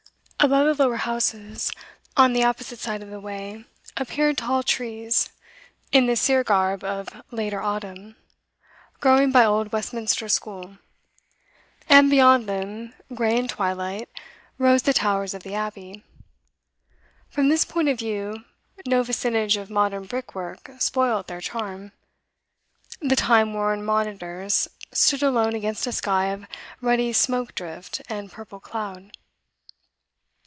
Above 0.43 0.75
the 0.77 0.83
lower 0.87 0.95
houses 0.97 1.71
on 2.17 2.33
the 2.33 2.43
opposite 2.43 2.79
side 2.79 3.03
of 3.03 3.11
the 3.11 3.19
way 3.19 3.63
appeared 3.95 4.35
tall 4.35 4.63
trees, 4.63 5.29
in 5.91 6.07
the 6.07 6.15
sere 6.15 6.43
garb 6.43 6.83
of 6.83 7.09
later 7.29 7.61
autumn, 7.61 8.15
growing 8.99 9.31
by 9.31 9.45
old 9.45 9.71
Westminster 9.71 10.27
School; 10.27 10.79
and 11.87 12.09
beyond 12.09 12.47
them, 12.49 12.91
grey 13.13 13.37
in 13.37 13.47
twilight, 13.47 14.09
rose 14.57 14.81
the 14.81 14.93
towers 14.95 15.35
of 15.35 15.43
the 15.43 15.53
Abbey. 15.53 16.03
From 17.29 17.49
this 17.49 17.63
point 17.63 17.87
of 17.87 17.99
view 17.99 18.43
no 18.87 19.03
vicinage 19.03 19.57
of 19.57 19.69
modern 19.69 20.05
brickwork 20.05 20.71
spoilt 20.79 21.27
their 21.27 21.39
charm; 21.39 21.91
the 22.99 23.15
time 23.15 23.53
worn 23.53 23.85
monitors 23.85 24.67
stood 24.91 25.21
alone 25.21 25.53
against 25.53 25.85
a 25.85 25.91
sky 25.91 26.25
of 26.29 26.47
ruddy 26.81 27.13
smoke 27.13 27.53
drift 27.53 28.01
and 28.09 28.31
purple 28.31 28.59
cloud. 28.59 29.11